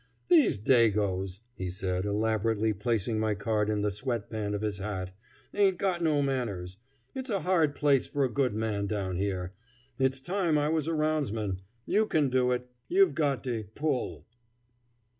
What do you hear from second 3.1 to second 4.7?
my card in the sweat band of